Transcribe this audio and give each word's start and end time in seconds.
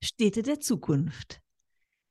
Städte 0.00 0.42
der 0.42 0.60
Zukunft. 0.60 1.40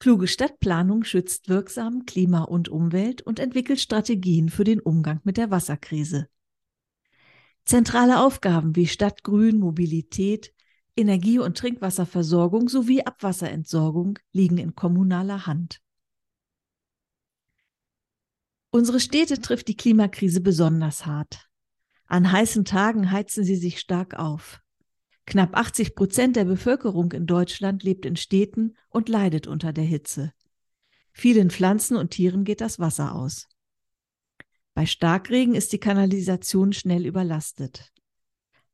Kluge 0.00 0.28
Stadtplanung 0.28 1.04
schützt 1.04 1.48
wirksam 1.48 2.06
Klima 2.06 2.42
und 2.42 2.68
Umwelt 2.68 3.22
und 3.22 3.38
entwickelt 3.38 3.80
Strategien 3.80 4.48
für 4.48 4.64
den 4.64 4.80
Umgang 4.80 5.20
mit 5.24 5.36
der 5.36 5.50
Wasserkrise. 5.50 6.28
Zentrale 7.64 8.20
Aufgaben 8.20 8.76
wie 8.76 8.86
Stadtgrün, 8.86 9.58
Mobilität, 9.58 10.54
Energie- 10.96 11.38
und 11.38 11.58
Trinkwasserversorgung 11.58 12.68
sowie 12.68 13.02
Abwasserentsorgung 13.02 14.18
liegen 14.32 14.58
in 14.58 14.74
kommunaler 14.74 15.46
Hand. 15.46 15.80
Unsere 18.70 19.00
Städte 19.00 19.40
trifft 19.40 19.68
die 19.68 19.76
Klimakrise 19.76 20.40
besonders 20.40 21.06
hart. 21.06 21.48
An 22.06 22.30
heißen 22.30 22.64
Tagen 22.64 23.10
heizen 23.10 23.44
sie 23.44 23.56
sich 23.56 23.78
stark 23.80 24.14
auf. 24.14 24.60
Knapp 25.28 25.58
80 25.58 25.94
Prozent 25.94 26.36
der 26.36 26.46
Bevölkerung 26.46 27.12
in 27.12 27.26
Deutschland 27.26 27.82
lebt 27.82 28.06
in 28.06 28.16
Städten 28.16 28.78
und 28.88 29.10
leidet 29.10 29.46
unter 29.46 29.74
der 29.74 29.84
Hitze. 29.84 30.32
Vielen 31.12 31.50
Pflanzen 31.50 31.98
und 31.98 32.12
Tieren 32.12 32.44
geht 32.44 32.62
das 32.62 32.78
Wasser 32.78 33.14
aus. 33.14 33.46
Bei 34.72 34.86
Starkregen 34.86 35.54
ist 35.54 35.74
die 35.74 35.80
Kanalisation 35.80 36.72
schnell 36.72 37.04
überlastet. 37.04 37.92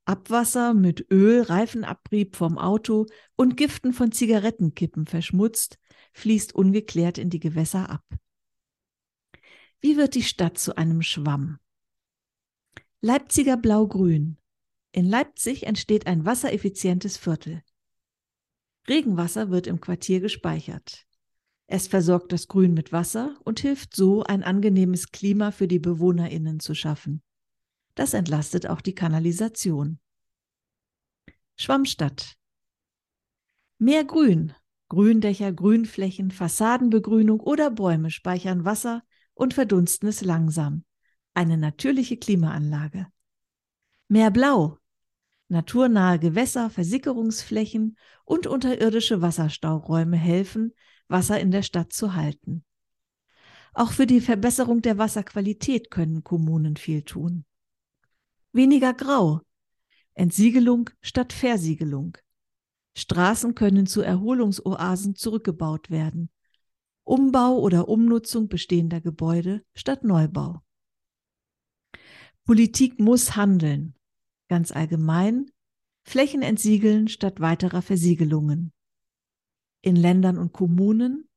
Abwasser 0.05 0.75
mit 0.75 1.11
Öl, 1.11 1.43
Reifenabrieb 1.43 2.37
vom 2.37 2.57
Auto 2.57 3.07
und 3.35 3.57
Giften 3.57 3.93
von 3.93 4.13
Zigarettenkippen 4.13 5.07
verschmutzt, 5.07 5.81
fließt 6.13 6.55
ungeklärt 6.55 7.19
in 7.19 7.31
die 7.31 7.41
Gewässer 7.41 7.91
ab. 7.91 8.05
Wie 9.81 9.97
wird 9.97 10.15
die 10.15 10.23
Stadt 10.23 10.57
zu 10.57 10.77
einem 10.77 11.03
Schwamm? 11.03 11.59
Leipziger 13.01 13.57
Blau-Grün. 13.57 14.37
In 14.95 15.07
Leipzig 15.07 15.67
entsteht 15.67 16.07
ein 16.07 16.25
wassereffizientes 16.25 17.17
Viertel. 17.17 17.65
Regenwasser 18.89 19.51
wird 19.51 19.67
im 19.67 19.81
Quartier 19.81 20.21
gespeichert. 20.21 21.05
Es 21.67 21.89
versorgt 21.89 22.31
das 22.31 22.47
Grün 22.47 22.75
mit 22.75 22.93
Wasser 22.93 23.37
und 23.43 23.59
hilft 23.59 23.97
so, 23.97 24.23
ein 24.23 24.45
angenehmes 24.45 25.11
Klima 25.11 25.51
für 25.51 25.67
die 25.67 25.81
Bewohnerinnen 25.81 26.61
zu 26.61 26.77
schaffen. 26.77 27.25
Das 27.97 28.15
entlastet 28.15 28.69
auch 28.69 28.81
die 28.81 28.95
Kanalisation. 28.95 29.99
Schwammstadt. 31.57 32.37
Mehr 33.79 34.05
Grün. 34.05 34.55
Gründächer, 34.89 35.53
Grünflächen, 35.53 36.31
Fassadenbegrünung 36.31 37.41
oder 37.41 37.73
Bäume 37.73 38.13
speichern 38.13 38.65
Wasser 38.65 39.03
und 39.35 39.55
verdunsten 39.55 40.09
es 40.09 40.21
langsam. 40.21 40.85
Eine 41.33 41.59
natürliche 41.59 42.17
Klimaanlage. 42.17 43.09
Mehr 44.07 44.31
Blau 44.31 44.79
naturnahe 45.49 46.19
Gewässer, 46.19 46.71
Versickerungsflächen 46.71 47.97
und 48.25 48.47
unterirdische 48.47 49.23
Wasserstauräume 49.23 50.17
helfen, 50.17 50.73
Wasser 51.09 51.39
in 51.41 51.51
der 51.51 51.63
Stadt 51.63 51.93
zu 51.93 52.15
halten. 52.15 52.65
Auch 53.75 53.93
für 53.93 54.07
die 54.07 54.21
Verbesserung 54.21 54.83
der 54.83 54.99
Wasserqualität 54.99 55.91
können 55.91 56.23
Kommunen 56.25 56.77
viel 56.77 57.03
tun. 57.03 57.45
Weniger 58.53 58.95
Grau. 58.95 59.41
Entsiegelung 60.15 60.91
statt 61.03 61.33
Versiegelung. 61.33 62.17
Straßen 62.97 63.57
können 63.57 63.87
zu 63.87 64.01
Erholungsoasen 64.01 65.17
zurückgebaut 65.17 65.91
werden. 65.91 66.31
Umbau 67.03 67.59
oder 67.59 67.89
Umnutzung 67.89 68.49
bestehender 68.49 69.01
Gebäude 69.01 69.65
statt 69.75 70.05
Neubau. 70.05 70.63
Politik 72.45 73.01
muss 73.01 73.35
handeln 73.35 73.95
ganz 74.49 74.73
allgemein 74.73 75.51
Flächen 76.05 76.43
entsiegeln 76.43 77.09
statt 77.09 77.41
weiterer 77.41 77.83
Versiegelungen. 77.83 78.73
In 79.81 79.97
Ländern 79.97 80.39
und 80.39 80.53
Kommunen 80.53 81.29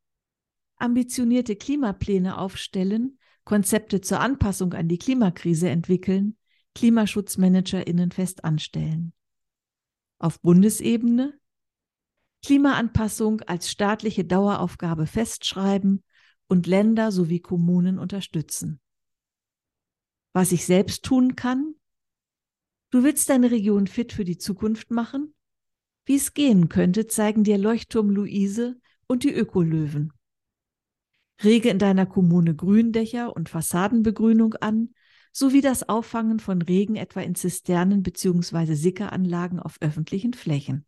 ambitionierte 0.77 1.55
Klimapläne 1.55 2.37
aufstellen, 2.37 3.17
Konzepte 3.43 4.01
zur 4.01 4.19
Anpassung 4.19 4.73
an 4.73 4.87
die 4.87 4.97
Klimakrise 4.97 5.69
entwickeln, 5.69 6.37
KlimaschutzmanagerInnen 6.75 8.11
fest 8.11 8.43
anstellen. 8.43 9.13
Auf 10.19 10.41
Bundesebene 10.41 11.39
Klimaanpassung 12.43 13.41
als 13.41 13.69
staatliche 13.69 14.23
Daueraufgabe 14.23 15.07
festschreiben 15.07 16.03
und 16.47 16.67
Länder 16.67 17.11
sowie 17.11 17.39
Kommunen 17.39 17.99
unterstützen. 17.99 18.79
Was 20.33 20.51
ich 20.51 20.65
selbst 20.65 21.03
tun 21.03 21.35
kann, 21.35 21.75
Du 22.89 23.03
willst 23.03 23.29
deine 23.29 23.51
Region 23.51 23.87
fit 23.87 24.13
für 24.13 24.23
die 24.23 24.37
Zukunft 24.37 24.91
machen? 24.91 25.33
Wie 26.05 26.15
es 26.15 26.33
gehen 26.33 26.69
könnte, 26.69 27.07
zeigen 27.07 27.43
dir 27.43 27.57
Leuchtturm 27.57 28.09
Luise 28.09 28.79
und 29.07 29.23
die 29.23 29.33
Ökolöwen. 29.33 30.13
Rege 31.43 31.69
in 31.69 31.79
deiner 31.79 32.05
Kommune 32.05 32.55
Gründächer 32.55 33.35
und 33.35 33.49
Fassadenbegrünung 33.49 34.53
an, 34.55 34.93
sowie 35.33 35.61
das 35.61 35.87
Auffangen 35.87 36.39
von 36.39 36.61
Regen 36.61 36.95
etwa 36.95 37.21
in 37.21 37.35
Zisternen 37.35 38.03
bzw. 38.03 38.73
Sickeranlagen 38.73 39.59
auf 39.59 39.77
öffentlichen 39.81 40.33
Flächen. 40.33 40.85